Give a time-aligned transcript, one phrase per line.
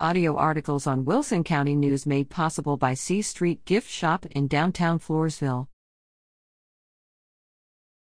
[0.00, 4.98] Audio articles on Wilson County News made possible by C Street Gift Shop in downtown
[4.98, 5.68] Floresville.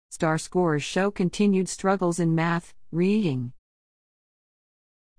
[0.10, 3.54] STAAR Scores show continued struggles in math, reading.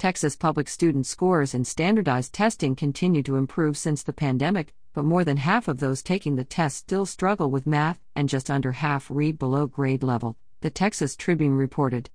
[0.00, 5.22] Texas public student scores in standardized testing continue to improve since the pandemic, but more
[5.22, 9.08] than half of those taking the test still struggle with math, and just under half
[9.12, 12.10] read below grade level, the Texas Tribune reported.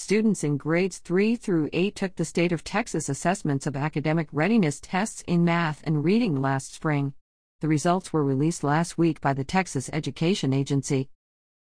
[0.00, 4.78] Students in grades 3 through 8 took the state of Texas assessments of academic readiness
[4.78, 7.14] tests in math and reading last spring.
[7.60, 11.10] The results were released last week by the Texas Education Agency.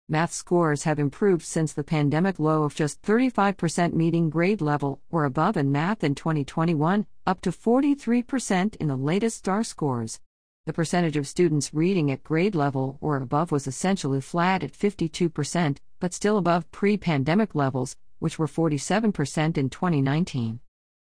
[0.09, 5.25] Math scores have improved since the pandemic low of just 35% meeting grade level or
[5.25, 10.19] above in math in 2021, up to 43% in the latest STAAR scores.
[10.67, 15.77] The percentage of students reading at grade level or above was essentially flat at 52%,
[16.01, 20.61] but still above pre pandemic levels, which were 47% in 2019.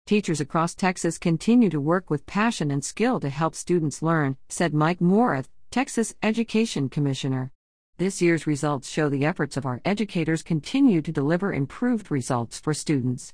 [0.07, 4.73] Teachers across Texas continue to work with passion and skill to help students learn, said
[4.73, 7.51] Mike Morath, Texas Education Commissioner.
[7.99, 12.73] This year's results show the efforts of our educators continue to deliver improved results for
[12.75, 13.33] students.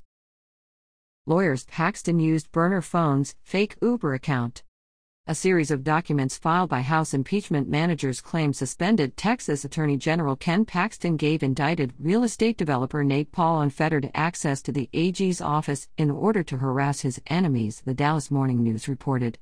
[1.25, 4.63] Lawyers Paxton used burner phones, fake Uber account.
[5.25, 10.65] A series of documents filed by House impeachment managers claim suspended Texas Attorney General Ken
[10.65, 16.11] Paxton gave indicted real estate developer Nate Paul unfettered access to the AG's office in
[16.11, 19.39] order to harass his enemies, the Dallas Morning News reported.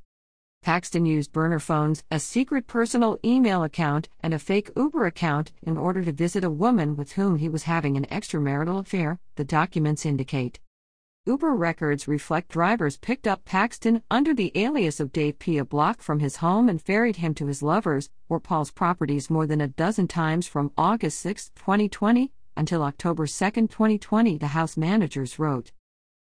[0.62, 5.78] Paxton used burner phones, a secret personal email account, and a fake Uber account in
[5.78, 10.06] order to visit a woman with whom he was having an extramarital affair, the documents
[10.06, 10.60] indicate.
[11.28, 15.60] Uber records reflect drivers picked up Paxton under the alias of Dave P.
[15.60, 19.46] a block from his home and ferried him to his lover's or Paul's properties more
[19.46, 23.34] than a dozen times from August 6, 2020, until October 2,
[23.68, 25.72] 2020, the house managers wrote.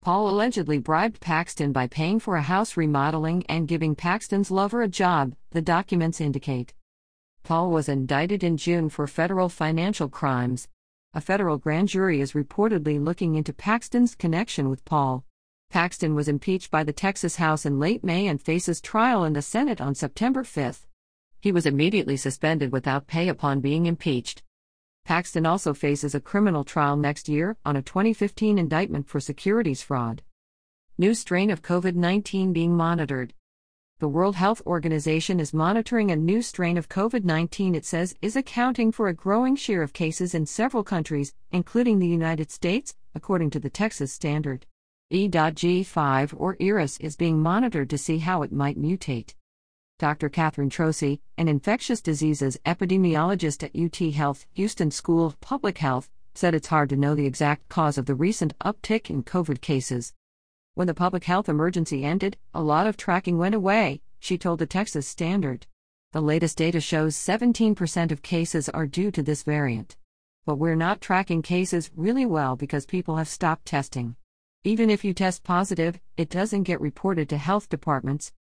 [0.04, 4.88] Paul allegedly bribed Paxton by paying for a house remodeling and giving Paxton's lover a
[4.88, 6.76] job, the documents indicate.
[7.42, 10.68] Paul was indicted in June for federal financial crimes,
[11.16, 15.24] a federal grand jury is reportedly looking into Paxton's connection with Paul.
[15.70, 19.42] Paxton was impeached by the Texas House in late May and faces trial in the
[19.42, 20.86] Senate on September 5.
[21.40, 24.44] He was immediately suspended without pay upon being impeached.
[25.06, 30.22] Paxton also faces a criminal trial next year on a 2015 indictment for securities fraud.
[30.98, 33.34] New strain of COVID 19 being monitored
[34.00, 38.36] the World Health Organization is monitoring a new strain of COVID 19 it says is
[38.36, 43.52] accounting for a growing share of cases in several countries, including the United States, according
[43.52, 44.66] to the Texas Standard.
[45.12, 49.34] EG.5 or ERIS is being monitored to see how it might mutate.
[49.98, 50.28] Dr.
[50.28, 56.54] Catherine Troisi, an infectious diseases epidemiologist at UT Health, Houston School of Public Health, said
[56.54, 60.12] it's hard to know the exact cause of the recent uptick in COVID cases.
[60.76, 64.66] When the public health emergency ended, a lot of tracking went away, she told the
[64.66, 65.68] Texas Standard.
[66.12, 69.96] The latest data shows 17% of cases are due to this variant.
[70.46, 74.18] But we're not tracking cases really well because people have stopped testing.
[74.66, 78.34] Even if you test positive, it doesn't get reported to health departments.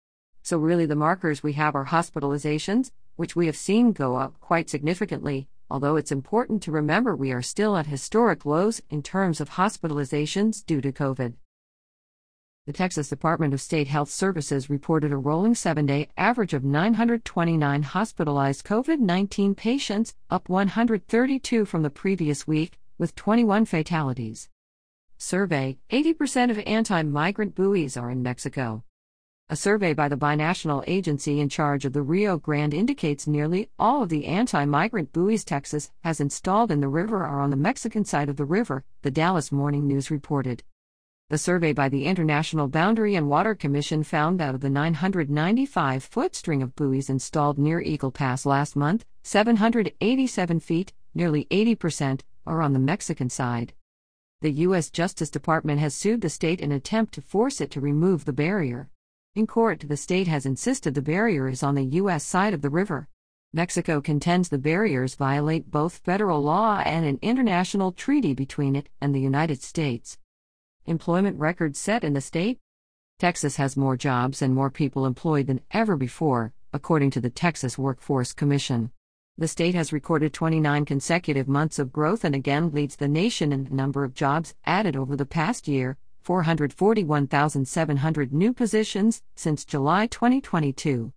[0.42, 4.72] So, really, the markers we have are hospitalizations, which we have seen go up quite
[4.72, 9.52] significantly, although it's important to remember we are still at historic lows in terms of
[9.52, 11.36] hospitalizations due to COVID.
[12.66, 17.84] The Texas Department of State Health Services reported a rolling seven day average of 929
[17.84, 24.48] hospitalized COVID 19 patients, up 132 from the previous week, with 21 fatalities.
[25.18, 28.86] Survey 80% of anti migrant buoys are in Mexico.
[29.50, 34.04] A survey by the binational agency in charge of the Rio Grande indicates nearly all
[34.04, 38.06] of the anti migrant buoys Texas has installed in the river are on the Mexican
[38.06, 40.64] side of the river, the Dallas Morning News reported.
[41.34, 46.36] The survey by the International Boundary and Water Commission found that of the 995 foot
[46.36, 52.74] string of buoys installed near Eagle Pass last month, 787 feet, nearly 80%, are on
[52.74, 53.74] the Mexican side.
[54.42, 54.92] The U.S.
[54.92, 58.32] Justice Department has sued the state in an attempt to force it to remove the
[58.32, 58.92] barrier.
[59.34, 62.24] In court, the state has insisted the barrier is on the U.S.
[62.24, 63.08] side of the river.
[63.52, 69.16] Mexico contends the barriers violate both federal law and an international treaty between it and
[69.16, 70.20] the United States
[70.86, 72.60] employment records set in the state?
[73.20, 77.78] Texas has more jobs and more people employed than ever before, according to the Texas
[77.78, 78.92] Workforce Commission.
[79.38, 83.64] The state has recorded 29 consecutive months of growth and again leads the nation in
[83.64, 91.12] the number of jobs added over the past year 441,700 new positions since July 2022.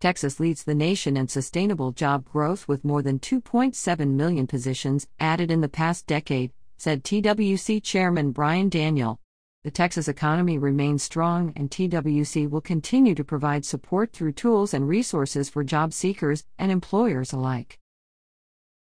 [0.00, 5.50] Texas leads the nation in sustainable job growth with more than 2.7 million positions added
[5.50, 9.20] in the past decade, said TWC Chairman Brian Daniel.
[9.64, 14.88] The Texas economy remains strong, and TWC will continue to provide support through tools and
[14.88, 17.78] resources for job seekers and employers alike.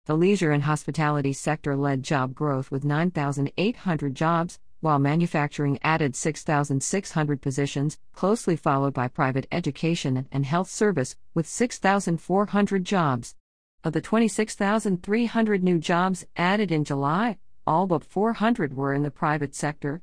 [0.05, 7.41] The leisure and hospitality sector led job growth with 9,800 jobs, while manufacturing added 6,600
[7.41, 13.35] positions, closely followed by private education and health service with 6,400 jobs.
[13.83, 19.55] Of the 26,300 new jobs added in July, all but 400 were in the private
[19.55, 20.01] sector.